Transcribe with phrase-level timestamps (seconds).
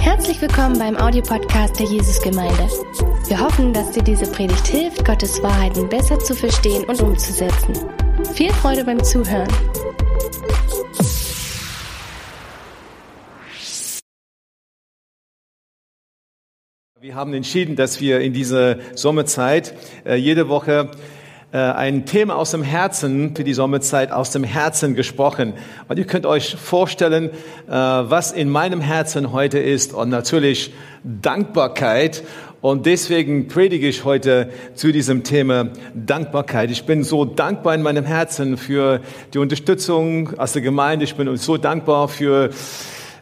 [0.00, 2.68] Herzlich willkommen beim Audiopodcast der Jesusgemeinde.
[3.26, 7.74] Wir hoffen, dass dir diese Predigt hilft, Gottes Wahrheiten besser zu verstehen und umzusetzen.
[8.34, 9.48] Viel Freude beim Zuhören.
[17.00, 20.90] Wir haben entschieden, dass wir in dieser Sommerzeit äh, jede Woche
[21.56, 25.54] ein Thema aus dem Herzen für die Sommerzeit aus dem Herzen gesprochen.
[25.88, 30.74] Und ihr könnt euch vorstellen, äh, was in meinem Herzen heute ist und natürlich
[31.04, 32.22] Dankbarkeit.
[32.60, 36.70] Und deswegen predige ich heute zu diesem Thema Dankbarkeit.
[36.70, 39.00] Ich bin so dankbar in meinem Herzen für
[39.32, 41.04] die Unterstützung aus der Gemeinde.
[41.04, 42.50] Ich bin so dankbar für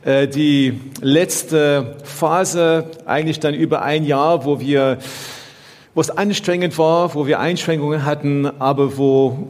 [0.04, 4.98] äh, die letzte Phase, eigentlich dann über ein Jahr, wo wir
[5.96, 9.48] wo es anstrengend war, wo wir Einschränkungen hatten, aber wo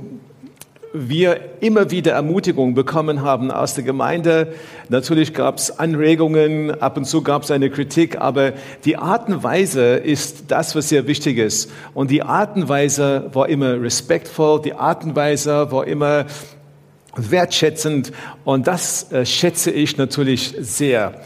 [0.92, 4.54] wir immer wieder Ermutigung bekommen haben aus der Gemeinde.
[4.88, 8.52] Natürlich gab es Anregungen, ab und zu gab es eine Kritik, aber
[8.84, 11.68] die Art und Weise ist das, was sehr wichtig ist.
[11.94, 16.26] Und die Art und Weise war immer respektvoll, die Art und Weise war immer
[17.16, 18.12] wertschätzend
[18.44, 21.20] und das äh, schätze ich natürlich sehr.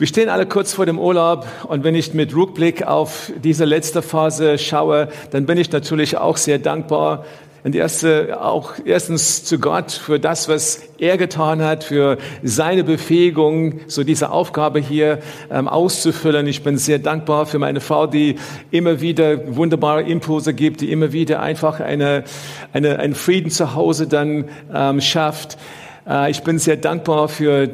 [0.00, 4.00] Wir stehen alle kurz vor dem Urlaub und wenn ich mit Rückblick auf diese letzte
[4.00, 7.26] Phase schaue, dann bin ich natürlich auch sehr dankbar.
[7.64, 13.80] Und erste, auch erstens zu Gott für das, was er getan hat, für seine Befähigung,
[13.88, 15.18] so diese Aufgabe hier
[15.50, 16.46] ähm, auszufüllen.
[16.46, 18.36] Ich bin sehr dankbar für meine Frau, die
[18.70, 22.24] immer wieder wunderbare Impulse gibt, die immer wieder einfach eine,
[22.72, 25.58] eine, einen Frieden zu Hause dann ähm, schafft.
[26.06, 27.68] Äh, ich bin sehr dankbar für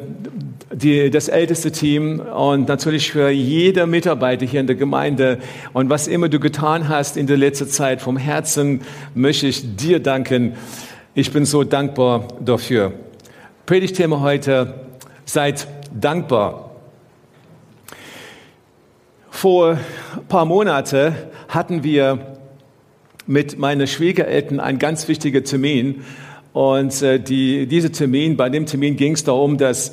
[0.71, 5.39] die, das älteste Team und natürlich für jeder Mitarbeiter hier in der Gemeinde.
[5.73, 8.81] Und was immer du getan hast in der letzten Zeit, vom Herzen
[9.15, 10.53] möchte ich dir danken.
[11.15, 12.93] Ich bin so dankbar dafür.
[13.65, 14.75] Predigtthema heute,
[15.25, 16.71] seid dankbar.
[19.29, 21.15] Vor ein paar Monaten
[21.49, 22.37] hatten wir
[23.25, 26.03] mit meinen Schwiegereltern einen ganz wichtigen Termin.
[26.57, 29.91] Und äh, die, dieser Termin, bei dem Termin ging es darum, dass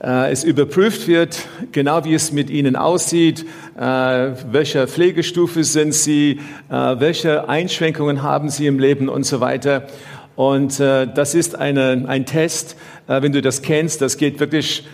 [0.00, 3.44] äh, es überprüft wird, genau wie es mit ihnen aussieht,
[3.76, 6.38] äh, welche Pflegestufe sind sie,
[6.70, 9.88] äh, welche Einschränkungen haben sie im Leben und so weiter.
[10.36, 12.76] Und das ist eine, ein Test,
[13.08, 14.86] wenn du das kennst, das geht wirklich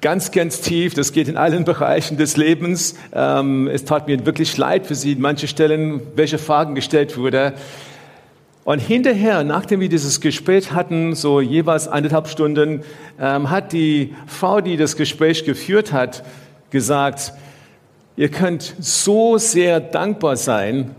[0.00, 0.94] ganz, ganz tief.
[0.94, 2.96] Das geht in allen Bereichen des Lebens.
[3.14, 7.52] Ähm, es tat mir wirklich leid für sie, manche Stellen, welche Fragen gestellt wurden.
[8.64, 12.82] Und hinterher, nachdem wir dieses Gespräch hatten, so jeweils eineinhalb Stunden,
[13.18, 16.22] ähm, hat die Frau, die das Gespräch geführt hat,
[16.70, 17.32] gesagt,
[18.16, 20.94] ihr könnt so sehr dankbar sein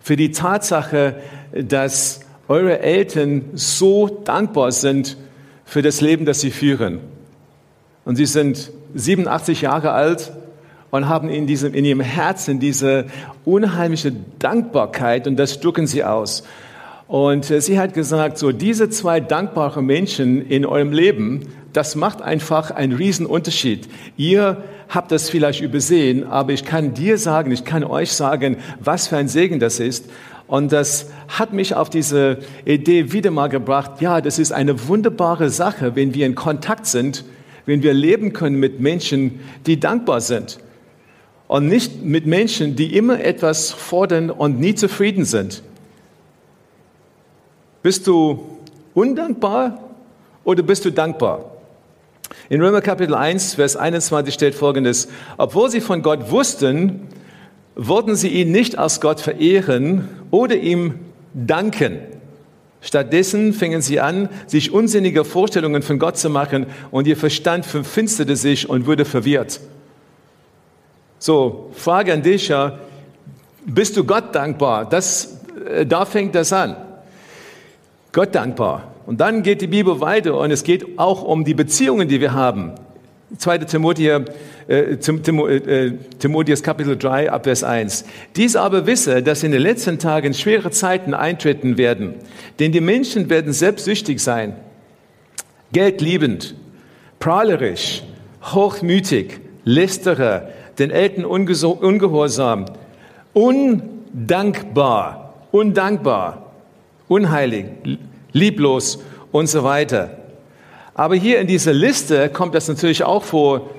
[0.00, 1.16] für die Tatsache,
[1.52, 5.16] dass eure Eltern so dankbar sind
[5.64, 7.00] für das Leben, das sie führen.
[8.04, 10.32] Und sie sind 87 Jahre alt
[10.90, 13.06] und haben in, diesem, in ihrem Herzen diese
[13.44, 16.44] unheimliche Dankbarkeit und das drücken sie aus.
[17.06, 21.42] Und äh, sie hat gesagt, so diese zwei dankbare Menschen in eurem Leben,
[21.72, 23.88] das macht einfach einen riesen Unterschied.
[24.16, 29.08] Ihr habt das vielleicht übersehen, aber ich kann dir sagen, ich kann euch sagen, was
[29.08, 30.08] für ein Segen das ist.
[30.46, 34.00] Und das hat mich auf diese Idee wieder mal gebracht.
[34.00, 37.24] Ja, das ist eine wunderbare Sache, wenn wir in Kontakt sind,
[37.66, 40.58] wenn wir leben können mit Menschen, die dankbar sind.
[41.48, 45.62] Und nicht mit Menschen, die immer etwas fordern und nie zufrieden sind.
[47.84, 48.42] Bist du
[48.94, 49.78] undankbar
[50.42, 51.52] oder bist du dankbar?
[52.48, 57.08] In Römer Kapitel 1, Vers 21 steht folgendes, obwohl sie von Gott wussten,
[57.74, 60.94] wollten sie ihn nicht als Gott verehren oder ihm
[61.34, 61.98] danken.
[62.80, 68.36] Stattdessen fingen sie an, sich unsinnige Vorstellungen von Gott zu machen und ihr Verstand verfinsterte
[68.36, 69.60] sich und wurde verwirrt.
[71.18, 72.78] So, Frage an dich, ja,
[73.66, 74.88] bist du Gott dankbar?
[74.88, 76.76] Das, äh, da fängt das an.
[78.14, 78.94] Gott dankbar.
[79.06, 82.32] Und dann geht die Bibel weiter und es geht auch um die Beziehungen, die wir
[82.32, 82.72] haben.
[83.36, 83.58] 2.
[83.58, 84.22] Timotheus,
[84.68, 85.90] äh, Tim, äh,
[86.20, 88.04] Timotheus Kapitel 3 Abvers 1.
[88.36, 92.14] Dies aber wisse, dass in den letzten Tagen schwere Zeiten eintreten werden,
[92.60, 94.54] denn die Menschen werden selbstsüchtig sein,
[95.72, 96.54] geldliebend,
[97.18, 98.04] prahlerisch,
[98.44, 102.66] hochmütig, lästerer, den Eltern ungehorsam,
[103.32, 106.43] undankbar, undankbar,
[107.08, 107.66] unheilig,
[108.32, 108.98] lieblos
[109.32, 110.18] und so weiter.
[110.94, 113.70] Aber hier in dieser Liste kommt das natürlich auch vor,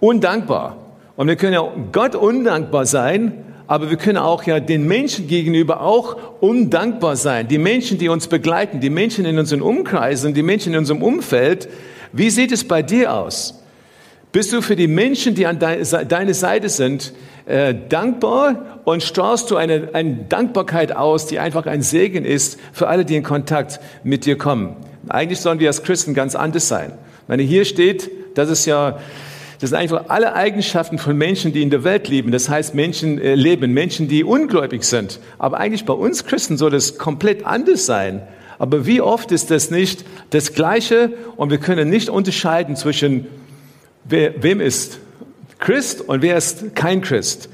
[0.00, 0.76] undankbar.
[1.16, 5.82] Und wir können ja Gott undankbar sein, aber wir können auch ja den Menschen gegenüber
[5.82, 7.48] auch undankbar sein.
[7.48, 11.68] Die Menschen, die uns begleiten, die Menschen in unseren Umkreisen, die Menschen in unserem Umfeld.
[12.12, 13.61] Wie sieht es bei dir aus?
[14.32, 17.12] Bist du für die Menschen, die an deiner Seite sind,
[17.44, 22.88] äh, dankbar und strahlst du eine, eine Dankbarkeit aus, die einfach ein Segen ist für
[22.88, 24.76] alle, die in Kontakt mit dir kommen?
[25.06, 26.94] Eigentlich sollen wir als Christen ganz anders sein.
[27.26, 28.98] Wenn hier steht, das ist ja,
[29.60, 32.32] das sind einfach alle Eigenschaften von Menschen, die in der Welt leben.
[32.32, 35.20] Das heißt, Menschen äh, leben, Menschen, die ungläubig sind.
[35.38, 38.22] Aber eigentlich bei uns Christen soll das komplett anders sein.
[38.58, 43.26] Aber wie oft ist das nicht das Gleiche und wir können nicht unterscheiden zwischen
[44.04, 44.98] wer, wem ist
[45.58, 47.48] Christ und wer ist kein Christ.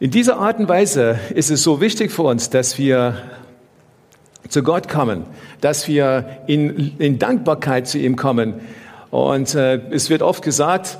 [0.00, 3.16] In dieser Art und Weise ist es so wichtig für uns, dass wir
[4.48, 5.24] zu Gott kommen,
[5.60, 8.54] dass wir in, in Dankbarkeit zu ihm kommen.
[9.10, 10.98] Und äh, es wird oft gesagt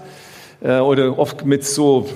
[0.62, 2.08] äh, oder oft mit so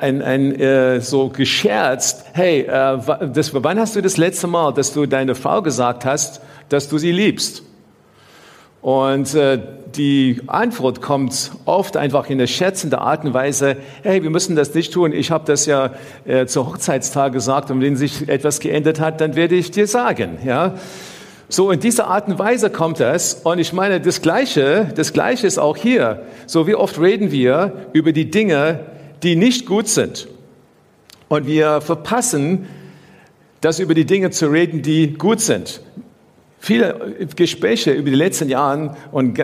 [0.00, 2.98] ein, ein, äh, so gescherzt, hey, äh,
[3.32, 6.98] das, wann hast du das letzte Mal, dass du deine Frau gesagt hast, dass du
[6.98, 7.62] sie liebst?
[8.80, 9.60] Und äh,
[9.96, 14.74] die Antwort kommt oft einfach in der schätzenden Art und Weise, hey, wir müssen das
[14.74, 15.12] nicht tun.
[15.12, 15.92] Ich habe das ja
[16.24, 20.38] äh, zur Hochzeitstag gesagt und wenn sich etwas geändert hat, dann werde ich dir sagen.
[20.44, 20.74] Ja?
[21.48, 23.34] So in dieser Art und Weise kommt das.
[23.44, 26.22] Und ich meine, das Gleiche, das Gleiche ist auch hier.
[26.46, 28.80] So wie oft reden wir über die Dinge,
[29.22, 30.28] die nicht gut sind.
[31.28, 32.66] Und wir verpassen,
[33.60, 35.82] das über die Dinge zu reden, die gut sind.
[36.64, 39.34] Viele Gespräche über die letzten Jahre und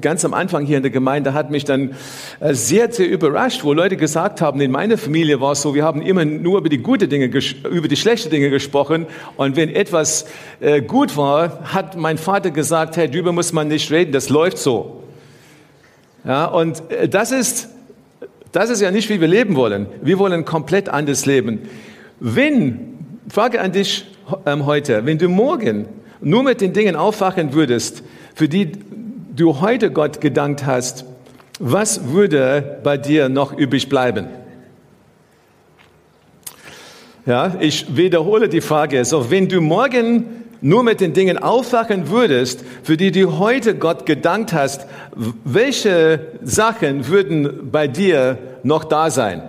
[0.00, 1.94] ganz am Anfang hier in der Gemeinde hat mich dann
[2.40, 5.84] äh, sehr, sehr überrascht, wo Leute gesagt haben, in meiner Familie war es so, wir
[5.84, 9.06] haben immer nur über die gute Dinge, über die schlechten Dinge gesprochen
[9.36, 10.26] und wenn etwas
[10.58, 14.58] äh, gut war, hat mein Vater gesagt, hey, darüber muss man nicht reden, das läuft
[14.58, 15.04] so.
[16.24, 17.68] Ja, und äh, das ist
[18.50, 19.86] das ist ja nicht, wie wir leben wollen.
[20.02, 21.60] Wir wollen komplett anders leben.
[22.18, 22.98] Wenn,
[23.28, 24.08] Frage an dich
[24.46, 25.86] ähm, heute, wenn du morgen
[26.20, 28.02] nur mit den Dingen aufwachen würdest,
[28.34, 28.72] für die
[29.34, 31.04] du heute Gott gedankt hast,
[31.58, 34.28] was würde bei dir noch übrig bleiben?
[37.26, 39.04] Ja, ich wiederhole die Frage.
[39.04, 40.24] So, wenn du morgen
[40.62, 44.86] nur mit den Dingen aufwachen würdest, für die du heute Gott gedankt hast,
[45.44, 49.42] welche Sachen würden bei dir noch da sein?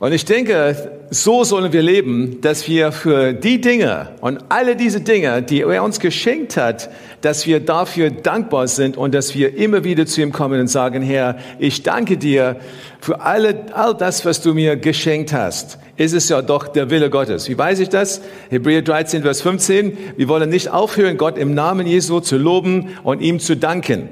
[0.00, 5.02] Und ich denke, so sollen wir leben, dass wir für die Dinge und alle diese
[5.02, 6.88] Dinge, die er uns geschenkt hat,
[7.20, 11.02] dass wir dafür dankbar sind und dass wir immer wieder zu ihm kommen und sagen,
[11.02, 12.56] Herr, ich danke dir
[12.98, 15.78] für alle, all das, was du mir geschenkt hast.
[15.98, 17.50] Es ist ja doch der Wille Gottes.
[17.50, 18.22] Wie weiß ich das?
[18.48, 19.98] Hebräer 13, Vers 15.
[20.16, 24.08] Wir wollen nicht aufhören, Gott im Namen Jesu zu loben und ihm zu danken.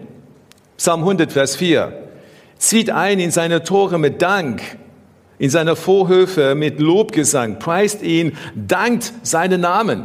[0.76, 1.94] Psalm 100, Vers 4.
[2.58, 4.60] Zieht ein in seine Tore mit Dank
[5.38, 10.04] in seiner Vorhöfe mit Lobgesang, preist ihn, dankt seinen Namen.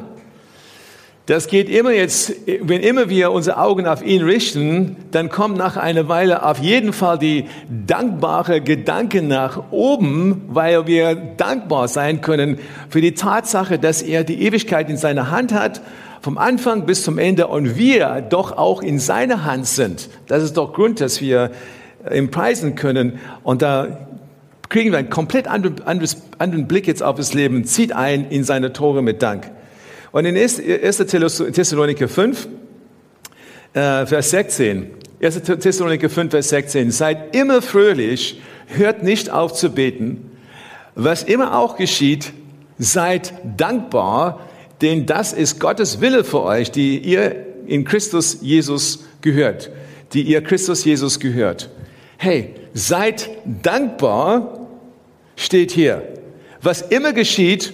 [1.26, 5.78] Das geht immer jetzt, wenn immer wir unsere Augen auf ihn richten, dann kommt nach
[5.78, 12.60] einer Weile auf jeden Fall die dankbare Gedanken nach oben, weil wir dankbar sein können
[12.90, 15.80] für die Tatsache, dass er die Ewigkeit in seiner Hand hat,
[16.20, 20.10] vom Anfang bis zum Ende und wir doch auch in seiner Hand sind.
[20.28, 21.52] Das ist doch Grund, dass wir
[22.14, 23.20] ihm preisen können.
[23.44, 24.08] Und da
[24.74, 29.04] kriegen wir einen komplett anderen, Blick jetzt auf das Leben, zieht ein in seine Tore
[29.04, 29.52] mit Dank.
[30.12, 30.58] Und in 1.
[30.98, 32.48] Thessaloniker 5,
[33.74, 34.90] äh, Vers 16,
[35.22, 35.42] 1.
[35.44, 40.32] Thessaloniker 5, Vers 16, seid immer fröhlich, hört nicht auf zu beten,
[40.96, 42.34] was immer auch geschieht,
[42.80, 44.40] seid dankbar,
[44.82, 49.70] denn das ist Gottes Wille für euch, die ihr in Christus Jesus gehört,
[50.14, 51.70] die ihr Christus Jesus gehört.
[52.18, 53.30] Hey, seid
[53.62, 54.63] dankbar,
[55.36, 56.04] steht hier.
[56.62, 57.74] Was immer geschieht,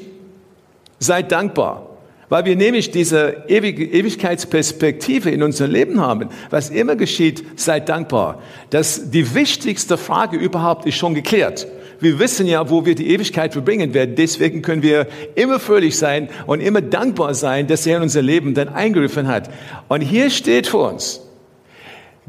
[0.99, 1.85] seid dankbar.
[2.29, 6.29] Weil wir nämlich diese Ewigkeitsperspektive in unserem Leben haben.
[6.51, 8.41] Was immer geschieht, seid dankbar.
[8.69, 11.67] Das, die wichtigste Frage überhaupt ist schon geklärt.
[11.99, 14.15] Wir wissen ja, wo wir die Ewigkeit verbringen werden.
[14.15, 18.53] Deswegen können wir immer fröhlich sein und immer dankbar sein, dass er in unser Leben
[18.53, 19.49] dann eingegriffen hat.
[19.87, 21.21] Und hier steht vor uns,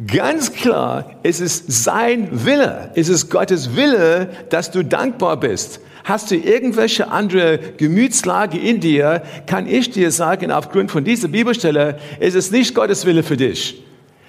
[0.06, 5.80] Ganz klar, es ist sein Wille, es ist Gottes Wille, dass du dankbar bist.
[6.04, 11.98] Hast du irgendwelche andere Gemütslage in dir, kann ich dir sagen, aufgrund von dieser Bibelstelle,
[12.18, 13.84] es ist nicht Gottes Wille für dich.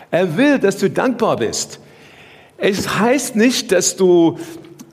[0.10, 1.80] Er will, dass du dankbar bist.
[2.58, 4.40] Es heißt nicht, dass du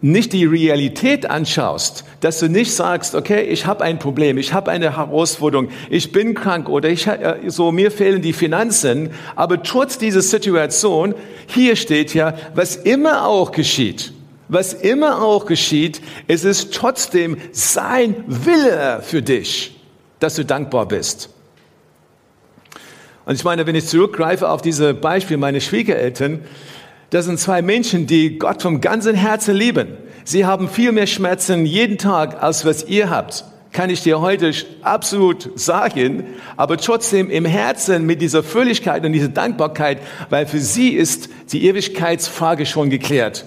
[0.01, 4.71] nicht die Realität anschaust, dass du nicht sagst, okay, ich habe ein Problem, ich habe
[4.71, 9.99] eine Herausforderung, ich bin krank oder ich, äh, so mir fehlen die Finanzen, aber trotz
[9.99, 11.15] dieser Situation,
[11.47, 14.13] hier steht ja, was immer auch geschieht,
[14.49, 19.81] was immer auch geschieht, es ist trotzdem sein Wille für dich,
[20.21, 21.31] dass du dankbar bist.
[23.29, 26.41] Und ich meine, wenn ich zurückgreife auf diese Beispiel meiner Schwiegereltern,
[27.11, 29.89] das sind zwei Menschen, die Gott vom ganzen Herzen lieben.
[30.25, 33.45] Sie haben viel mehr Schmerzen jeden Tag, als was ihr habt.
[33.73, 36.25] Kann ich dir heute absolut sagen,
[36.57, 39.99] aber trotzdem im Herzen mit dieser Fröhlichkeit und dieser Dankbarkeit,
[40.31, 43.45] weil für sie ist die Ewigkeitsfrage schon geklärt.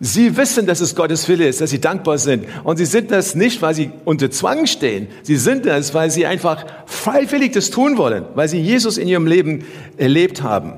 [0.00, 2.46] Sie wissen, dass es Gottes Wille ist, dass sie dankbar sind.
[2.62, 5.08] Und sie sind das nicht, weil sie unter Zwang stehen.
[5.22, 9.26] Sie sind das, weil sie einfach freiwillig das tun wollen, weil sie Jesus in ihrem
[9.26, 9.64] Leben
[9.96, 10.74] erlebt haben.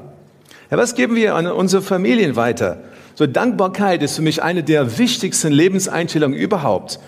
[0.70, 2.78] Ja, was geben wir an unsere Familien weiter?
[3.16, 7.00] So Dankbarkeit ist für mich eine der wichtigsten Lebenseinstellungen überhaupt.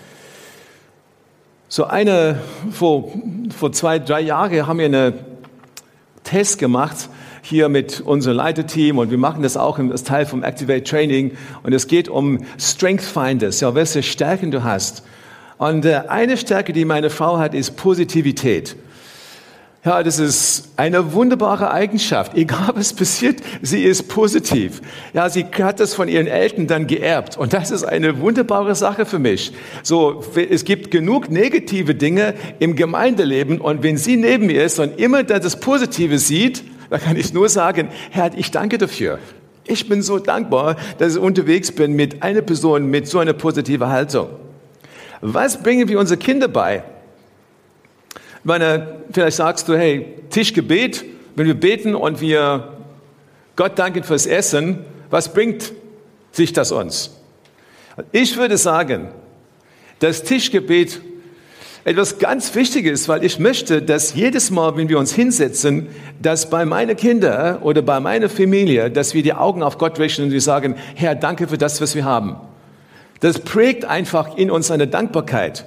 [1.69, 2.39] So eine,
[2.71, 3.09] vor,
[3.57, 5.13] vor zwei, drei Jahren haben wir einen
[6.25, 7.07] Test gemacht,
[7.41, 11.31] hier mit unserem Leiterteam und wir machen das auch als Teil vom Activate Training
[11.63, 15.03] und es geht um Strength Finders, ja, welche Stärken du hast.
[15.57, 18.75] Und äh, eine Stärke, die meine Frau hat, ist Positivität.
[19.85, 22.35] Ja, das ist eine wunderbare Eigenschaft.
[22.35, 24.81] Egal was passiert, sie ist positiv.
[25.11, 27.35] Ja, sie hat das von ihren Eltern dann geerbt.
[27.35, 29.51] Und das ist eine wunderbare Sache für mich.
[29.81, 33.59] So, es gibt genug negative Dinge im Gemeindeleben.
[33.59, 37.49] Und wenn sie neben mir ist und immer das Positive sieht, da kann ich nur
[37.49, 39.19] sagen, Herr, ich danke dafür.
[39.65, 43.89] Ich bin so dankbar, dass ich unterwegs bin mit einer Person mit so einer positiven
[43.89, 44.29] Haltung.
[45.19, 46.83] Was bringen wir unsere Kinder bei?
[48.43, 51.05] Ich meine, vielleicht sagst du, hey, Tischgebet,
[51.37, 52.73] wenn wir beten und wir
[53.55, 55.71] Gott danken fürs Essen, was bringt
[56.33, 57.11] sich das uns?
[58.11, 59.07] Ich würde sagen,
[59.99, 60.99] das Tischgebet
[61.85, 65.87] etwas ganz Wichtiges, weil ich möchte, dass jedes Mal, wenn wir uns hinsetzen,
[66.21, 70.23] dass bei meinen Kindern oder bei meiner Familie, dass wir die Augen auf Gott richten
[70.23, 72.35] und wir sagen, Herr, danke für das, was wir haben.
[73.21, 75.65] Das prägt einfach in uns eine Dankbarkeit.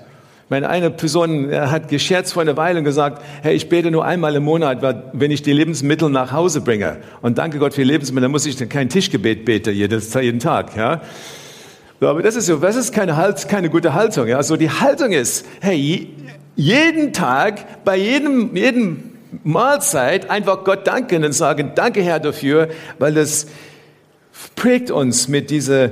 [0.49, 4.37] Meine eine Person hat gescherzt vor einer Weile und gesagt, hey, ich bete nur einmal
[4.37, 4.79] im Monat,
[5.12, 6.99] wenn ich die Lebensmittel nach Hause bringe.
[7.21, 10.76] Und danke Gott für Lebensmittel, dann muss ich kein Tischgebet beten jeden Tag.
[10.76, 11.00] Ja?
[12.00, 14.29] Aber das ist so, das ist keine, halt, keine gute Haltung.
[14.29, 14.37] Ja?
[14.37, 16.11] Also die Haltung ist, hey,
[16.55, 19.03] jeden Tag, bei jedem, jedem
[19.43, 22.69] Mahlzeit einfach Gott danken und sagen, danke Herr dafür,
[23.00, 23.49] weil das
[24.55, 25.91] prägt uns mit dieser äh,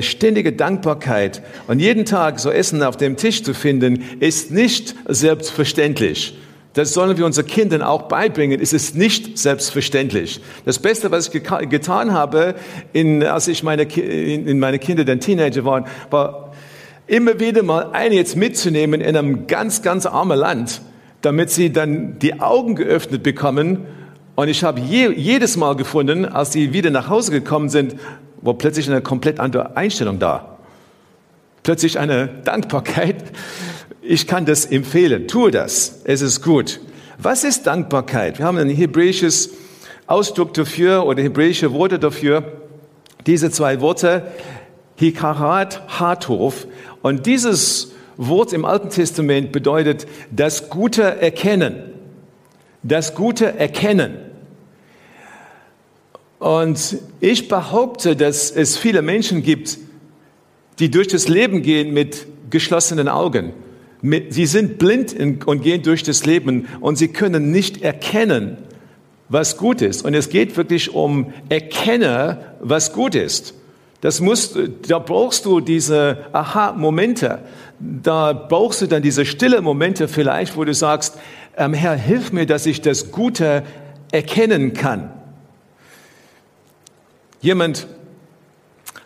[0.00, 1.42] ständige Dankbarkeit.
[1.66, 6.36] Und jeden Tag so Essen auf dem Tisch zu finden, ist nicht selbstverständlich.
[6.74, 8.60] Das sollen wir unseren Kindern auch beibringen.
[8.60, 10.40] Es ist nicht selbstverständlich.
[10.64, 12.54] Das Beste, was ich getan habe,
[12.92, 16.52] in, als ich meine, in, in meine Kinder dann Teenager waren, war
[17.08, 20.82] immer wieder mal eine jetzt mitzunehmen in einem ganz, ganz armen Land,
[21.22, 23.86] damit sie dann die Augen geöffnet bekommen.
[24.36, 27.96] Und ich habe je, jedes Mal gefunden, als sie wieder nach Hause gekommen sind,
[28.42, 30.58] war plötzlich eine komplett andere Einstellung da.
[31.62, 33.24] Plötzlich eine Dankbarkeit
[34.08, 35.28] ich kann das empfehlen.
[35.28, 36.00] Tue das.
[36.04, 36.80] Es ist gut.
[37.18, 38.38] Was ist Dankbarkeit?
[38.38, 39.50] Wir haben ein hebräisches
[40.06, 42.42] Ausdruck dafür oder hebräische Worte dafür.
[43.26, 44.22] Diese zwei Worte,
[44.96, 46.66] Hikarat, Hatov.
[47.02, 51.76] Und dieses Wort im Alten Testament bedeutet das Gute erkennen.
[52.82, 54.16] Das Gute erkennen.
[56.38, 59.78] Und ich behaupte, dass es viele Menschen gibt,
[60.78, 63.52] die durch das Leben gehen mit geschlossenen Augen
[64.00, 65.16] Sie sind blind
[65.46, 68.56] und gehen durch das Leben und sie können nicht erkennen,
[69.28, 70.04] was gut ist.
[70.04, 73.54] Und es geht wirklich um Erkenne, was gut ist.
[74.00, 77.40] Das musst, da brauchst du diese Aha-Momente.
[77.80, 81.18] Da brauchst du dann diese stille Momente vielleicht, wo du sagst,
[81.56, 83.64] ähm, Herr, hilf mir, dass ich das Gute
[84.12, 85.10] erkennen kann.
[87.40, 87.86] Jemand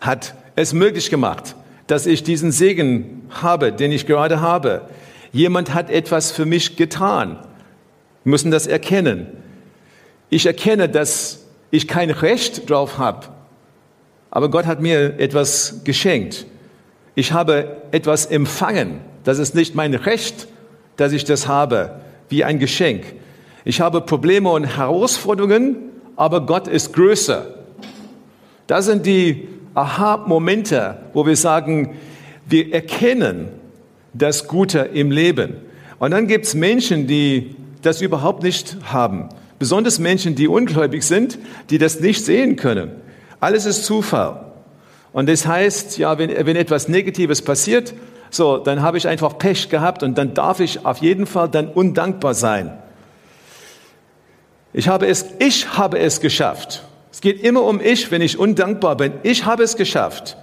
[0.00, 1.54] hat es möglich gemacht,
[1.86, 4.82] dass ich diesen Segen habe, den ich gerade habe.
[5.32, 7.38] Jemand hat etwas für mich getan.
[8.24, 9.26] Wir müssen das erkennen.
[10.30, 13.28] Ich erkenne, dass ich kein Recht drauf habe,
[14.30, 16.46] aber Gott hat mir etwas geschenkt.
[17.14, 19.00] Ich habe etwas empfangen.
[19.24, 20.48] Das ist nicht mein Recht,
[20.96, 23.04] dass ich das habe, wie ein Geschenk.
[23.64, 25.76] Ich habe Probleme und Herausforderungen,
[26.16, 27.61] aber Gott ist größer.
[28.72, 31.94] Das sind die Aha-Momente, wo wir sagen,
[32.46, 33.48] wir erkennen
[34.14, 35.56] das Gute im Leben.
[35.98, 39.28] Und dann gibt es Menschen, die das überhaupt nicht haben.
[39.58, 41.38] Besonders Menschen, die ungläubig sind,
[41.68, 42.92] die das nicht sehen können.
[43.40, 44.40] Alles ist Zufall.
[45.12, 47.92] Und das heißt, ja, wenn, wenn etwas Negatives passiert,
[48.30, 51.68] so, dann habe ich einfach Pech gehabt und dann darf ich auf jeden Fall dann
[51.68, 52.72] undankbar sein.
[54.72, 56.84] Ich habe es, ich habe es geschafft.
[57.12, 59.12] Es geht immer um ich, wenn ich undankbar bin.
[59.22, 60.38] Ich habe es geschafft.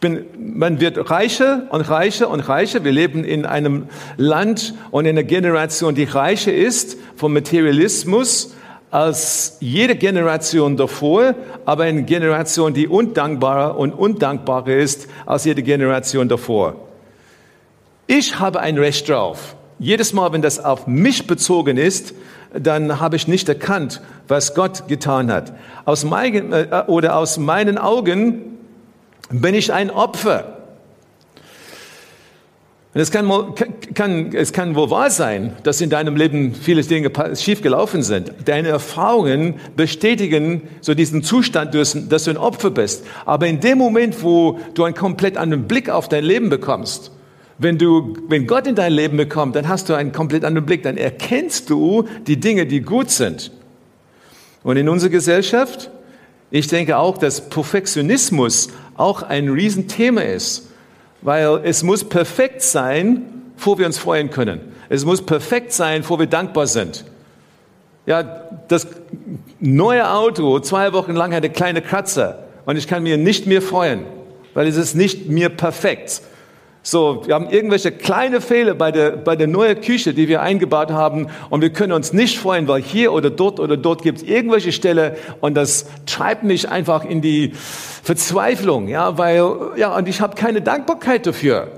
[0.00, 2.82] bin, man wird reicher und reicher und reicher.
[2.82, 8.54] Wir leben in einem Land und in einer Generation, die reicher ist vom Materialismus
[8.90, 16.28] als jede Generation davor, aber eine Generation, die undankbarer und undankbarer ist als jede Generation
[16.28, 16.74] davor.
[18.06, 19.54] Ich habe ein Recht drauf.
[19.80, 22.12] Jedes Mal, wenn das auf mich bezogen ist,
[22.52, 25.54] dann habe ich nicht erkannt, was Gott getan hat.
[25.86, 28.58] Aus meinen, äh, oder aus meinen Augen
[29.30, 30.58] bin ich ein Opfer.
[32.92, 33.30] Und es kann,
[33.94, 38.34] kann, es kann wohl wahr sein, dass in deinem Leben viele Dinge schief gelaufen sind.
[38.44, 41.94] Deine Erfahrungen bestätigen so diesen Zustand, dass
[42.24, 43.06] du ein Opfer bist.
[43.24, 47.12] Aber in dem Moment, wo du einen komplett anderen Blick auf dein Leben bekommst,
[47.60, 50.82] wenn du, wenn Gott in dein Leben bekommt, dann hast du einen komplett anderen Blick.
[50.82, 53.52] Dann erkennst du die Dinge, die gut sind.
[54.62, 55.90] Und in unserer Gesellschaft,
[56.50, 60.70] ich denke auch, dass Perfektionismus auch ein Riesenthema ist
[61.22, 63.22] weil es muss perfekt sein,
[63.56, 64.60] bevor wir uns freuen können.
[64.88, 67.04] Es muss perfekt sein, bevor wir dankbar sind.
[68.06, 68.22] Ja,
[68.68, 68.86] das
[69.60, 74.04] neue Auto, zwei Wochen lang hatte kleine Kratzer und ich kann mir nicht mehr freuen,
[74.54, 76.22] weil es ist nicht mehr perfekt.
[76.82, 80.90] So, wir haben irgendwelche kleine Fehler bei der, bei der neuen Küche, die wir eingebaut
[80.90, 84.24] haben und wir können uns nicht freuen, weil hier oder dort oder dort gibt es
[84.24, 87.52] irgendwelche Stelle und das treibt mich einfach in die
[88.02, 89.44] Verzweiflung, ja, weil,
[89.76, 91.68] ja, und ich habe keine Dankbarkeit dafür.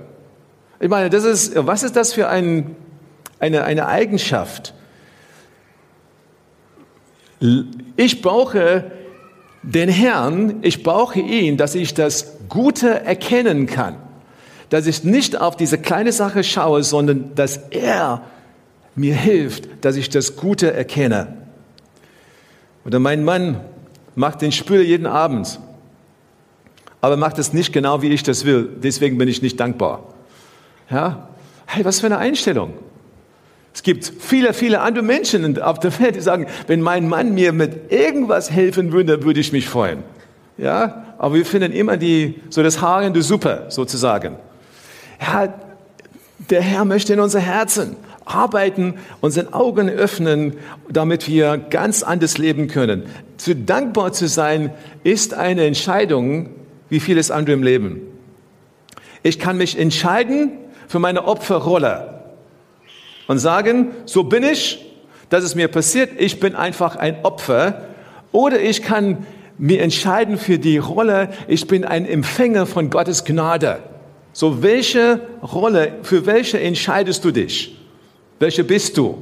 [0.79, 2.77] Ich meine, das ist, was ist das für ein,
[3.41, 4.73] eine, eine Eigenschaft?
[7.97, 8.93] Ich brauche
[9.65, 13.97] den Herrn, ich brauche ihn, dass ich das Gute erkennen kann
[14.73, 18.23] dass ich nicht auf diese kleine Sache schaue, sondern dass er
[18.95, 21.37] mir hilft, dass ich das Gute erkenne.
[22.87, 23.61] Oder mein Mann
[24.15, 25.61] macht den Spül jeden Abend,
[27.03, 28.71] aber macht es nicht genau, wie ich das will.
[28.83, 30.05] Deswegen bin ich nicht dankbar.
[30.89, 31.29] Ja?
[31.67, 32.73] Hey, was für eine Einstellung.
[33.75, 37.53] Es gibt viele, viele andere Menschen auf der Welt, die sagen, wenn mein Mann mir
[37.53, 40.03] mit irgendwas helfen würde, würde ich mich freuen.
[40.57, 44.39] Ja, aber wir finden immer die, so das Haar in der Suppe sozusagen.
[45.23, 45.55] Herr,
[46.51, 50.55] der Herr möchte in unser Herzen arbeiten, unsere Augen öffnen,
[50.89, 53.05] damit wir ganz anders leben können.
[53.37, 56.51] Zu dankbar zu sein, ist eine Entscheidung,
[56.89, 58.01] wie vieles andere im Leben.
[59.23, 60.53] Ich kann mich entscheiden
[60.89, 62.23] für meine Opferrolle
[63.29, 64.85] und sagen, so bin ich,
[65.31, 67.89] das ist mir passiert, ich bin einfach ein Opfer.
[68.33, 69.27] Oder ich kann
[69.59, 73.79] mir entscheiden für die Rolle, ich bin ein Empfänger von Gottes Gnade.
[74.33, 77.77] So, welche Rolle, für welche entscheidest du dich?
[78.39, 79.19] Welche bist du?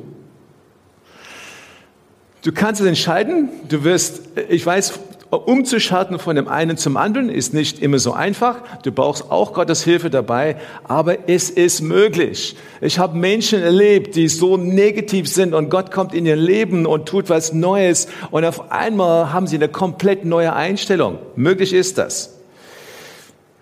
[2.42, 3.51] Du kannst es entscheiden.
[3.68, 4.99] Du wirst, ich weiß,
[5.31, 8.57] umzuschalten von dem einen zum anderen ist nicht immer so einfach.
[8.83, 12.57] Du brauchst auch Gottes Hilfe dabei, aber es ist möglich.
[12.81, 17.07] Ich habe Menschen erlebt, die so negativ sind und Gott kommt in ihr Leben und
[17.07, 21.18] tut was Neues und auf einmal haben sie eine komplett neue Einstellung.
[21.37, 22.39] Möglich ist das.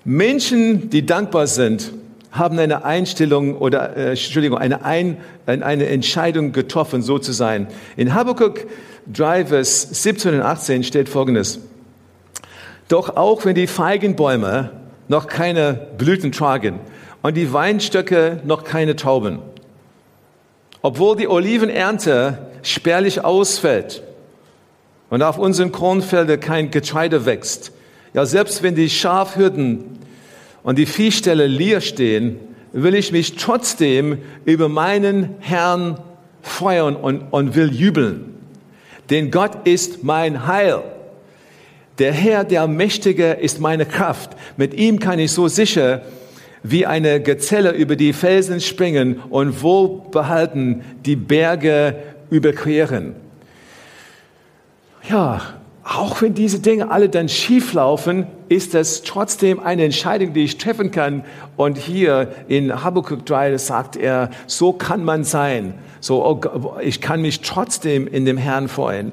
[0.05, 1.93] Menschen, die dankbar sind,
[2.31, 7.69] haben eine Einstellung oder äh, Entschuldigung, eine, Ein, eine Entscheidung getroffen, so zu sein.
[7.97, 8.67] In Habakkuk
[9.13, 11.61] 3, Vers 17 und 18 steht folgendes.
[12.89, 14.71] Doch auch wenn die Feigenbäume
[15.09, 16.81] noch keine Blüten tragen
[17.23, 19.41] und die Weinstöcke noch keine Tauben,
[20.83, 24.03] obwohl die Olivenernte spärlich ausfällt
[25.11, 27.73] und auf unseren Kornfeldern kein Getreide wächst,
[28.15, 29.99] ja, selbst wenn die Schafhürden
[30.63, 32.37] und die Viehställe leer stehen,
[32.73, 35.99] will ich mich trotzdem über meinen Herrn
[36.43, 38.35] feuern und, und will jubeln.
[39.11, 40.83] Denn Gott ist mein Heil.
[41.99, 44.31] Der Herr, der Mächtige, ist meine Kraft.
[44.57, 46.03] Mit ihm kann ich so sicher
[46.63, 51.97] wie eine Gazelle über die Felsen springen und wohlbehalten die Berge
[52.31, 53.15] überqueren.
[55.09, 55.58] Ja,
[55.89, 60.59] auch wenn diese Dinge alle dann schief laufen, ist das trotzdem eine Entscheidung, die ich
[60.59, 61.25] treffen kann.
[61.57, 65.75] Und hier in Habakkuk 3 sagt er, so kann man sein.
[66.01, 69.13] So, oh, ich kann mich trotzdem in dem Herrn freuen.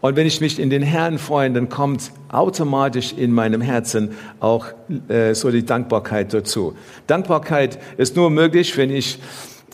[0.00, 4.66] Und wenn ich mich in den Herrn freue, dann kommt automatisch in meinem Herzen auch
[5.08, 6.74] äh, so die Dankbarkeit dazu.
[7.06, 9.18] Dankbarkeit ist nur möglich, wenn ich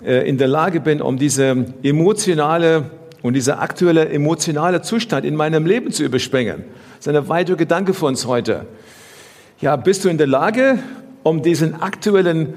[0.05, 2.91] äh, in der Lage bin, um diese emotionale
[3.23, 6.65] und dieser aktuelle emotionale Zustand in meinem Leben zu überspringen.
[6.99, 8.67] Das ist ein weiterer Gedanke für uns heute.
[9.61, 10.79] Ja, bist du in der Lage,
[11.23, 12.55] um diesen aktuellen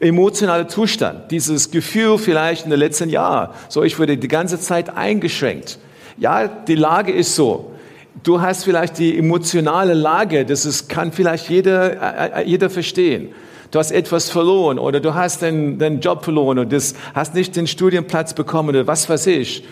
[0.00, 4.96] emotionalen Zustand, dieses Gefühl vielleicht in den letzten Jahren, so ich wurde die ganze Zeit
[4.96, 5.78] eingeschränkt.
[6.16, 7.72] Ja, die Lage ist so.
[8.22, 13.28] Du hast vielleicht die emotionale Lage, das ist, kann vielleicht jeder, äh, jeder verstehen.
[13.70, 17.54] Du hast etwas verloren oder du hast den, den Job verloren oder das, hast nicht
[17.54, 19.64] den Studienplatz bekommen oder was weiß ich.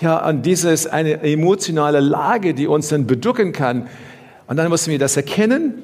[0.00, 3.88] Ja, und dieses eine emotionale Lage, die uns dann bedrücken kann.
[4.46, 5.74] Und dann müssen wir das erkennen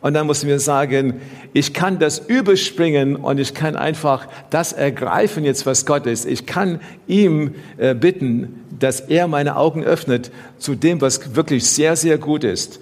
[0.00, 1.20] und dann müssen wir sagen,
[1.52, 6.26] ich kann das überspringen und ich kann einfach das ergreifen jetzt, was Gott ist.
[6.26, 11.96] Ich kann ihm äh, bitten, dass er meine Augen öffnet zu dem, was wirklich sehr,
[11.96, 12.80] sehr gut ist.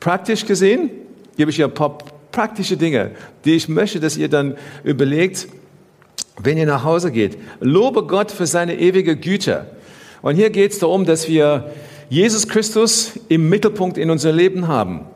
[0.00, 0.90] Praktisch gesehen
[1.36, 1.98] gebe ich hier ein paar
[2.38, 3.10] praktische Dinge,
[3.44, 5.48] die ich möchte, dass ihr dann überlegt,
[6.40, 7.36] wenn ihr nach Hause geht.
[7.58, 9.66] Lobe Gott für seine ewige Güte.
[10.22, 11.72] Und hier geht es darum, dass wir
[12.08, 15.06] Jesus Christus im Mittelpunkt in unser Leben haben.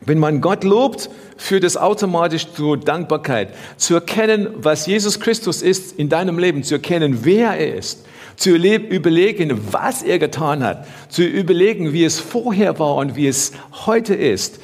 [0.00, 3.50] Wenn man Gott lobt, führt es automatisch zur Dankbarkeit.
[3.76, 8.56] Zu erkennen, was Jesus Christus ist in deinem Leben, zu erkennen, wer er ist, zu
[8.56, 13.52] überlegen, was er getan hat, zu überlegen, wie es vorher war und wie es
[13.84, 14.60] heute ist.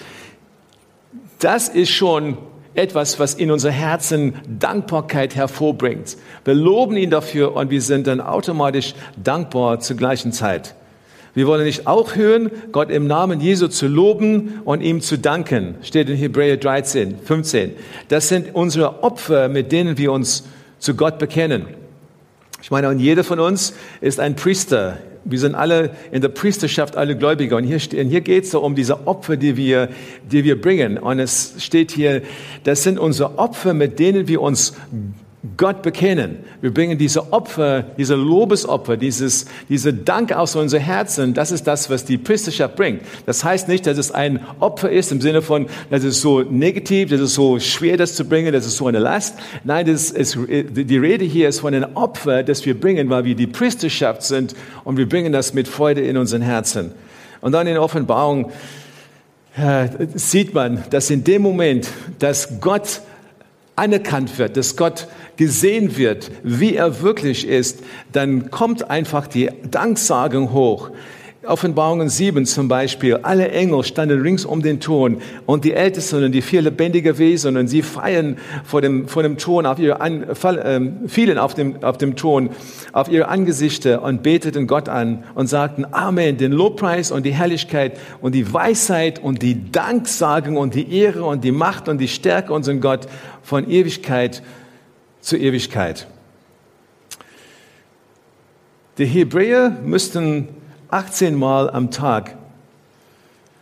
[1.39, 2.37] Das ist schon
[2.75, 6.17] etwas, was in unser Herzen Dankbarkeit hervorbringt.
[6.45, 10.75] Wir loben ihn dafür und wir sind dann automatisch dankbar zur gleichen Zeit.
[11.35, 15.77] Wir wollen nicht aufhören, Gott im Namen Jesu zu loben und ihm zu danken.
[15.83, 17.75] Steht in Hebräer 13, 15.
[18.09, 20.45] Das sind unsere Opfer, mit denen wir uns
[20.79, 21.67] zu Gott bekennen.
[22.63, 24.99] Ich meine, und jeder von uns ist ein Priester.
[25.31, 27.57] Wir sind alle in der Priesterschaft, alle Gläubiger.
[27.57, 29.89] Und hier, hier geht es so um diese Opfer, die wir,
[30.31, 30.97] die wir bringen.
[30.97, 32.23] Und es steht hier,
[32.65, 34.75] das sind unsere Opfer, mit denen wir uns
[35.57, 36.39] Gott bekennen.
[36.61, 41.33] Wir bringen diese Opfer, diese Lobesopfer, dieses, diese Dank aus unser Herzen.
[41.33, 43.03] Das ist das, was die Priesterschaft bringt.
[43.25, 47.11] Das heißt nicht, dass es ein Opfer ist im Sinne von, das ist so negativ,
[47.11, 49.39] das ist so schwer, das zu bringen, das ist so eine Last.
[49.63, 53.37] Nein, das ist, die Rede hier ist von einem Opfer, das wir bringen, weil wir
[53.37, 56.93] die Priesterschaft sind und wir bringen das mit Freude in unseren Herzen.
[57.41, 58.51] Und dann in Offenbarung
[59.57, 63.03] äh, sieht man, dass in dem Moment, dass Gott
[63.79, 67.81] anerkannt wird, dass Gott gesehen wird, wie er wirklich ist,
[68.13, 70.91] dann kommt einfach die Danksagung hoch.
[71.47, 76.33] Offenbarungen 7 zum Beispiel, alle Engel standen rings um den Thron und die Ältesten und
[76.33, 80.25] die vier lebendigen Wesen und sie feiern vor dem, vor dem Thron, auf ihre An,
[80.25, 82.51] äh, fielen auf dem, auf dem Thron,
[82.93, 87.97] auf ihre Angesichter und beteten Gott an und sagten Amen, den Lobpreis und die Herrlichkeit
[88.21, 92.53] und die Weisheit und die Danksagung und die Ehre und die Macht und die Stärke
[92.53, 93.07] unseren Gott
[93.45, 94.43] von Ewigkeit
[95.21, 96.09] zu Ewigkeit.
[98.99, 100.49] Die Hebräer müssten
[100.91, 102.37] 18 Mal am Tag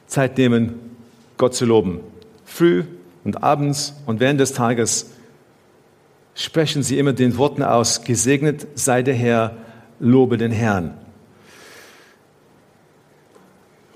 [0.07, 0.97] Zeit nehmen,
[1.37, 2.01] Gott zu loben.
[2.45, 2.85] Früh
[3.25, 5.11] und abends und während des Tages
[6.35, 9.57] sprechen sie immer den Worten aus, gesegnet sei der Herr,
[9.99, 10.95] lobe den Herrn.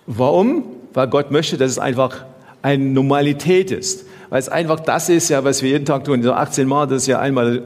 [0.06, 0.64] Warum?
[0.92, 2.24] Weil Gott möchte, dass es einfach
[2.62, 4.06] eine Normalität ist.
[4.28, 6.22] Weil es einfach das ist, ja, was wir jeden Tag tun.
[6.22, 7.62] So 18 Mal, das ist ja einmal,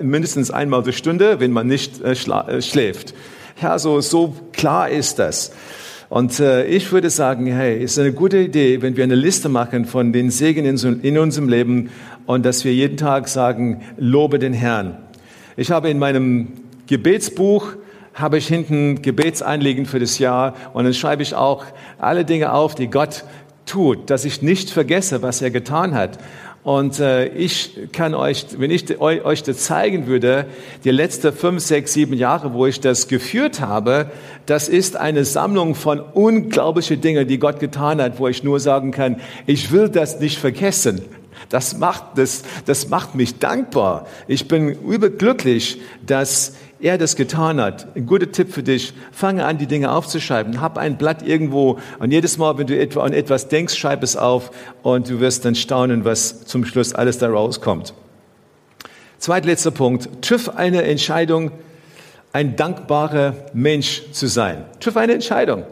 [0.00, 3.14] mindestens einmal die Stunde, wenn man nicht äh, äh schläft.
[3.60, 5.50] Ja, so, so klar ist das.
[6.08, 9.84] Und äh, ich würde sagen, hey, ist eine gute Idee, wenn wir eine Liste machen
[9.84, 11.90] von den Segen in, in unserem Leben
[12.24, 14.96] und dass wir jeden Tag sagen, lobe den Herrn.
[15.56, 16.52] Ich habe in meinem
[16.86, 17.72] Gebetsbuch
[18.14, 21.64] habe ich hinten Gebetsanliegen für das Jahr und dann schreibe ich auch
[21.98, 23.24] alle Dinge auf, die Gott
[23.66, 26.18] tut, dass ich nicht vergesse, was er getan hat.
[26.68, 30.44] Und äh, ich kann euch, wenn ich euch das zeigen würde,
[30.84, 34.10] die letzten fünf, sechs, sieben Jahre, wo ich das geführt habe,
[34.44, 38.90] das ist eine Sammlung von unglaublichen Dingen, die Gott getan hat, wo ich nur sagen
[38.90, 41.00] kann, ich will das nicht vergessen.
[41.48, 44.06] Das macht, das, das macht mich dankbar.
[44.26, 47.86] Ich bin überglücklich, dass er das getan hat.
[47.96, 48.92] Ein guter Tipp für dich.
[49.12, 50.60] Fange an, die Dinge aufzuschreiben.
[50.60, 54.50] Hab ein Blatt irgendwo und jedes Mal, wenn du an etwas denkst, schreib es auf
[54.82, 57.94] und du wirst dann staunen, was zum Schluss alles da rauskommt.
[59.18, 60.22] Zweitletzter Punkt.
[60.22, 61.50] Triff eine Entscheidung,
[62.32, 64.64] ein dankbarer Mensch zu sein.
[64.78, 65.64] Triff eine Entscheidung.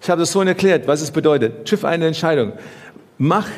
[0.00, 1.66] Ich habe das so erklärt, was es bedeutet.
[1.68, 2.52] Triff eine Entscheidung.
[3.18, 3.48] Mach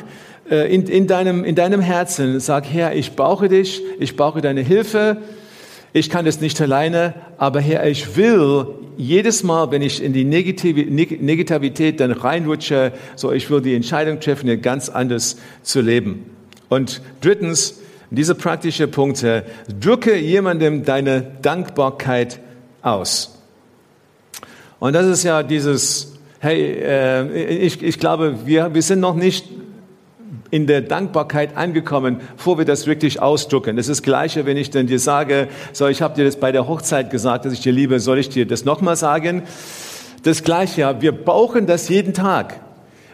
[0.49, 4.61] äh, in, in, deinem, in deinem Herzen, sag, Herr, ich brauche dich, ich brauche deine
[4.61, 5.17] Hilfe,
[5.93, 10.25] ich kann das nicht alleine, aber Herr, ich will jedes Mal, wenn ich in die
[10.25, 16.25] Negativität dann reinrutsche, so ich will die Entscheidung treffen, hier ganz anders zu leben.
[16.67, 17.79] Und drittens,
[18.11, 19.45] diese praktischen Punkte,
[19.79, 22.39] drücke jemandem deine Dankbarkeit
[22.81, 23.39] aus.
[24.79, 29.45] Und das ist ja dieses, hey, äh, ich, ich glaube, wir, wir sind noch nicht
[30.51, 33.75] in der Dankbarkeit angekommen, bevor wir das wirklich ausdrücken.
[33.77, 36.51] Das ist das Gleiche, wenn ich dann dir sage, so, ich habe dir das bei
[36.51, 39.43] der Hochzeit gesagt, dass ich dir liebe, soll ich dir das nochmal sagen?
[40.23, 40.95] das Gleiche.
[40.99, 42.59] Wir brauchen das jeden Tag.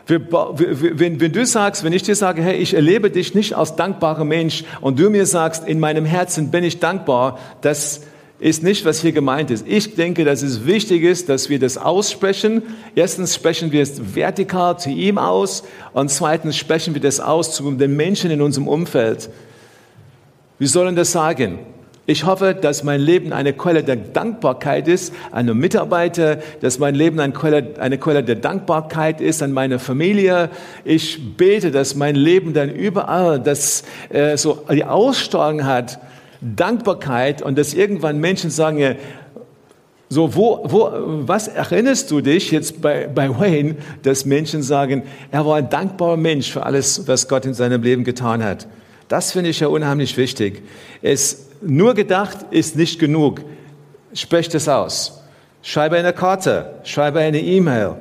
[0.07, 3.75] Wir, wenn, wenn du sagst, wenn ich dir sage, hey, ich erlebe dich nicht als
[3.75, 8.01] dankbarer Mensch und du mir sagst, in meinem Herzen bin ich dankbar, das
[8.39, 9.65] ist nicht, was hier gemeint ist.
[9.67, 12.63] Ich denke, dass es wichtig ist, dass wir das aussprechen.
[12.93, 17.71] Erstens sprechen wir es vertikal zu ihm aus und zweitens sprechen wir das aus zu
[17.71, 19.29] den Menschen in unserem Umfeld.
[20.59, 21.59] Wir sollen das sagen.
[22.07, 26.93] Ich hoffe, dass mein Leben eine Quelle der Dankbarkeit ist an meine Mitarbeiter, dass mein
[26.93, 30.49] Leben eine Quelle, eine Quelle der Dankbarkeit ist an meine Familie.
[30.83, 35.99] Ich bete, dass mein Leben dann überall das äh, so die Ausstrahlung hat,
[36.41, 38.95] Dankbarkeit und dass irgendwann Menschen sagen,
[40.07, 40.91] so, wo, wo,
[41.27, 46.17] was erinnerst du dich jetzt bei, bei Wayne, dass Menschen sagen, er war ein dankbarer
[46.17, 48.67] Mensch für alles, was Gott in seinem Leben getan hat?
[49.07, 50.61] Das finde ich ja unheimlich wichtig.
[51.01, 53.41] Es nur gedacht ist nicht genug.
[54.13, 55.21] Sprecht es aus.
[55.61, 57.95] Schreibe eine Karte, schreibe eine E-Mail.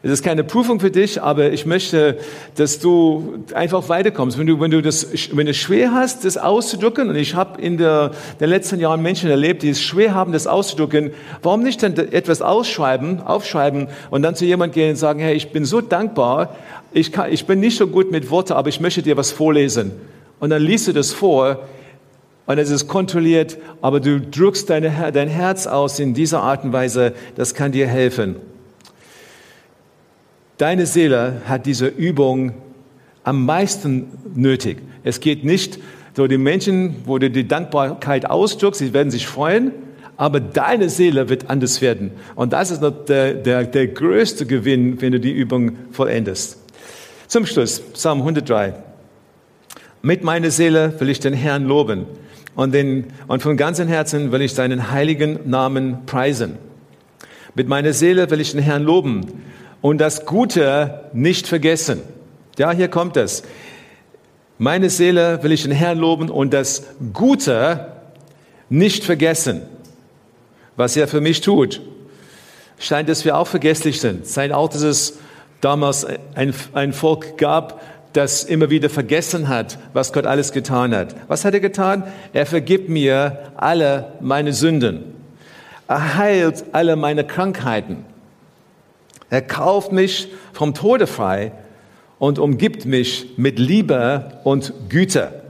[0.00, 2.18] Es ist keine Prüfung für dich, aber ich möchte,
[2.54, 4.38] dass du einfach weiterkommst.
[4.38, 7.78] Wenn du, wenn du das, wenn du schwer hast, das auszudrücken, und ich habe in
[7.78, 11.10] der, den letzten Jahren Menschen erlebt, die es schwer haben, das auszudrücken,
[11.42, 15.50] warum nicht dann etwas ausschreiben, aufschreiben und dann zu jemand gehen und sagen, hey, ich
[15.50, 16.54] bin so dankbar,
[16.92, 19.92] ich, kann, ich bin nicht so gut mit Worten, aber ich möchte dir was vorlesen.
[20.38, 21.66] Und dann liest du das vor
[22.46, 26.72] und es ist kontrolliert, aber du drückst deine, dein Herz aus in dieser Art und
[26.72, 28.36] Weise, das kann dir helfen.
[30.58, 32.52] Deine Seele hat diese Übung
[33.22, 34.78] am meisten nötig.
[35.04, 35.78] Es geht nicht
[36.16, 39.70] so die Menschen, wo du die Dankbarkeit ausdrückst, sie werden sich freuen,
[40.16, 42.10] aber deine Seele wird anders werden.
[42.34, 46.58] Und das ist der, der, der größte Gewinn, wenn du die Übung vollendest.
[47.28, 48.74] Zum Schluss, Psalm 103.
[50.02, 52.06] Mit meiner Seele will ich den Herrn loben
[52.56, 56.54] und, den, und von ganzem Herzen will ich seinen heiligen Namen preisen.
[57.54, 59.26] Mit meiner Seele will ich den Herrn loben
[59.80, 62.02] und das Gute nicht vergessen.
[62.58, 63.42] Ja, hier kommt es.
[64.58, 67.92] Meine Seele will ich den Herrn loben und das Gute
[68.68, 69.62] nicht vergessen,
[70.76, 71.80] was er für mich tut.
[72.80, 74.26] Scheint, dass wir auch vergesslich sind.
[74.26, 75.18] Scheint auch, dass es
[75.60, 77.80] damals ein, ein Volk gab,
[78.12, 81.14] das immer wieder vergessen hat, was Gott alles getan hat.
[81.28, 82.04] Was hat er getan?
[82.32, 85.04] Er vergibt mir alle meine Sünden.
[85.86, 88.04] Er heilt alle meine Krankheiten.
[89.30, 91.52] Er kauft mich vom Tode frei
[92.18, 95.42] und umgibt mich mit Liebe und Güte.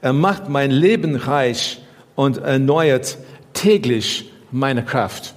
[0.00, 1.80] Er macht mein Leben reich
[2.14, 3.18] und erneuert
[3.52, 5.34] täglich meine Kraft.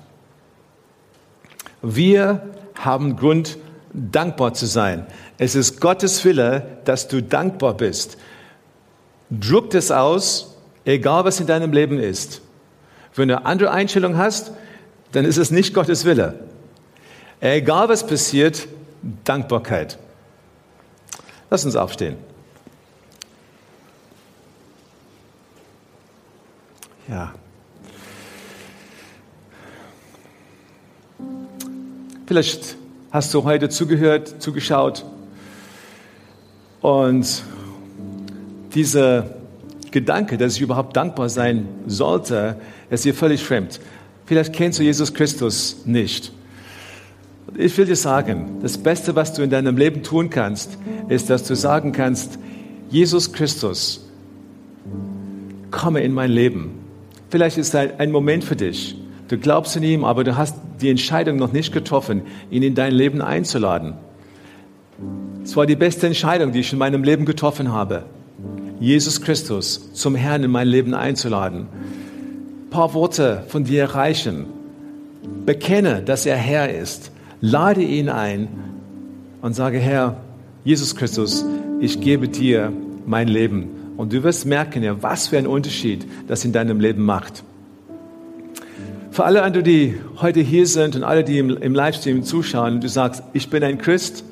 [1.82, 2.42] Wir
[2.76, 3.58] haben Grund,
[3.94, 5.06] dankbar zu sein.
[5.38, 8.18] Es ist Gottes Wille, dass du dankbar bist.
[9.30, 12.42] Druck es aus, egal was in deinem Leben ist.
[13.15, 14.52] Wenn du eine andere Einstellung hast,
[15.12, 16.39] dann ist es nicht Gottes Wille.
[17.41, 18.67] Egal was passiert,
[19.23, 19.97] Dankbarkeit.
[21.49, 22.17] Lass uns aufstehen.
[27.08, 27.34] Ja.
[32.28, 32.75] Vielleicht
[33.12, 35.04] hast du heute zugehört, zugeschaut
[36.82, 37.43] und
[38.75, 39.34] dieser
[39.89, 43.80] Gedanke, dass ich überhaupt dankbar sein sollte, ist dir völlig fremd.
[44.28, 46.32] Vielleicht kennst du Jesus Christus nicht.
[47.57, 51.43] Ich will dir sagen, das Beste, was du in deinem Leben tun kannst, ist, dass
[51.43, 52.39] du sagen kannst,
[52.89, 54.05] Jesus Christus,
[55.71, 56.79] komme in mein Leben.
[57.29, 58.97] Vielleicht ist ein, ein Moment für dich.
[59.27, 62.93] Du glaubst in ihm, aber du hast die Entscheidung noch nicht getroffen, ihn in dein
[62.93, 63.93] Leben einzuladen.
[65.43, 68.03] Es war die beste Entscheidung, die ich in meinem Leben getroffen habe.
[68.79, 71.67] Jesus Christus zum Herrn in mein Leben einzuladen.
[71.67, 74.45] Ein paar Worte von dir erreichen.
[75.45, 77.12] Bekenne, dass er Herr ist.
[77.41, 78.49] Lade ihn ein
[79.41, 80.17] und sage, Herr,
[80.65, 81.45] Jesus Christus,
[81.80, 82.73] ich gebe dir
[83.06, 83.93] mein Leben.
[83.95, 87.43] Und du wirst merken, ja, was für ein Unterschied das in deinem Leben macht.
[89.12, 92.89] Für alle die heute hier sind und alle, die im, im Livestream zuschauen, und du
[92.89, 94.23] sagst, ich bin ein Christ,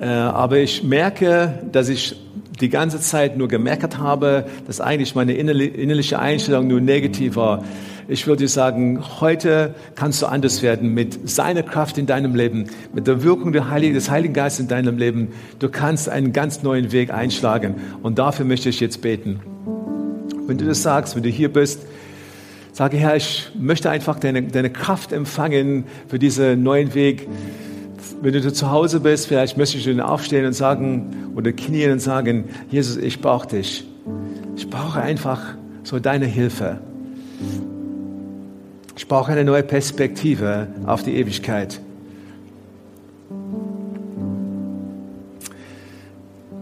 [0.00, 2.16] äh, aber ich merke, dass ich
[2.60, 7.64] die ganze Zeit nur gemerkt habe, dass eigentlich meine innerliche Einstellung nur negativ war.
[8.08, 13.08] Ich würde sagen, heute kannst du anders werden mit seiner Kraft in deinem Leben, mit
[13.08, 15.32] der Wirkung des Heiligen Geistes in deinem Leben.
[15.58, 17.74] Du kannst einen ganz neuen Weg einschlagen.
[18.02, 19.40] Und dafür möchte ich jetzt beten.
[20.46, 21.80] Wenn du das sagst, wenn du hier bist,
[22.72, 27.26] sage Herr, ich möchte einfach deine, deine Kraft empfangen für diesen neuen Weg
[28.22, 32.44] wenn du zu Hause bist, vielleicht möchtest du aufstehen und sagen oder knien und sagen,
[32.70, 33.86] Jesus, ich brauche dich.
[34.56, 36.80] Ich brauche einfach so deine Hilfe.
[38.96, 41.80] Ich brauche eine neue Perspektive auf die Ewigkeit.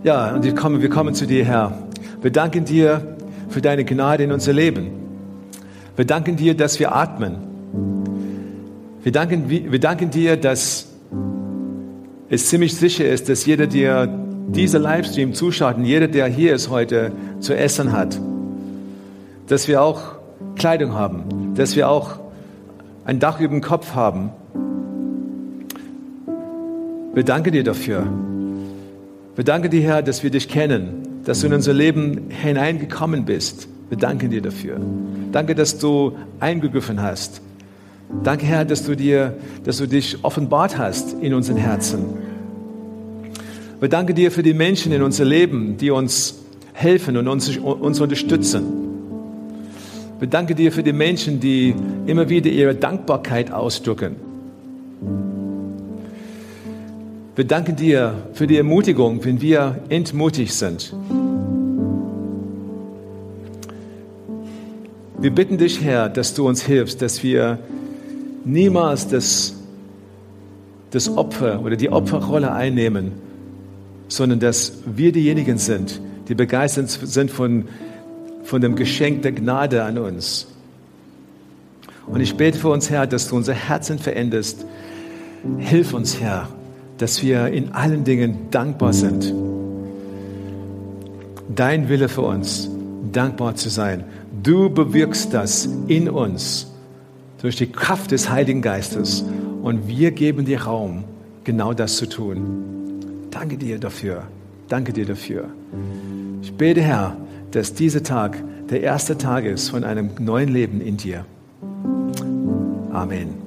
[0.02, 1.78] Ja, und wir kommen, wir kommen zu dir, Herr.
[2.22, 3.16] Wir danken dir
[3.48, 4.90] für deine Gnade in unser Leben.
[5.94, 7.36] Wir danken dir, dass wir atmen.
[9.04, 10.88] Wir danken, wir danken dir, dass
[12.28, 14.08] es ziemlich sicher ist, dass jeder, der
[14.48, 18.18] dieser Livestream zuschaut und jeder, der hier ist heute, zu essen hat.
[19.46, 20.16] Dass wir auch
[20.56, 22.23] Kleidung haben, dass wir auch
[23.04, 24.30] ein Dach über dem Kopf haben.
[27.12, 28.06] Wir danken dir dafür.
[29.36, 33.68] Wir danken dir, Herr, dass wir dich kennen, dass du in unser Leben hineingekommen bist.
[33.88, 34.80] Wir danken dir dafür.
[35.32, 37.40] Danke, dass du eingegriffen hast.
[38.22, 42.04] Danke, Herr, dass du, dir, dass du dich offenbart hast in unseren Herzen.
[43.80, 46.36] Wir danken dir für die Menschen in unser Leben, die uns
[46.72, 48.83] helfen und uns, uns unterstützen.
[50.24, 51.74] Wir danken dir für die Menschen, die
[52.06, 54.16] immer wieder ihre Dankbarkeit ausdrücken.
[57.36, 60.94] Wir danken dir für die Ermutigung, wenn wir entmutigt sind.
[65.18, 67.58] Wir bitten dich, Herr, dass du uns hilfst, dass wir
[68.46, 69.54] niemals das,
[70.90, 73.12] das Opfer oder die Opferrolle einnehmen,
[74.08, 77.66] sondern dass wir diejenigen sind, die begeistert sind von,
[78.44, 80.46] von dem Geschenk der Gnade an uns.
[82.06, 84.64] Und ich bete für uns, Herr, dass du unser Herzen veränderst.
[85.58, 86.48] Hilf uns, Herr,
[86.98, 89.32] dass wir in allen Dingen dankbar sind.
[91.54, 92.68] Dein Wille für uns,
[93.12, 94.04] dankbar zu sein.
[94.42, 96.70] Du bewirkst das in uns
[97.40, 99.24] durch die Kraft des Heiligen Geistes
[99.62, 101.04] und wir geben dir Raum,
[101.44, 103.26] genau das zu tun.
[103.30, 104.24] Danke dir dafür.
[104.68, 105.48] Danke dir dafür.
[106.42, 107.16] Ich bete, Herr,
[107.54, 111.24] dass dieser Tag der erste Tag ist von einem neuen Leben in dir.
[112.92, 113.44] Amen.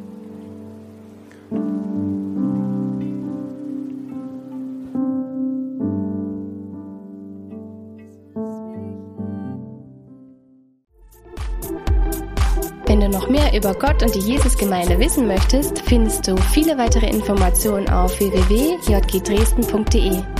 [12.86, 17.10] Wenn du noch mehr über Gott und die Jesusgemeinde wissen möchtest, findest du viele weitere
[17.10, 20.37] Informationen auf www.jgdresden.de.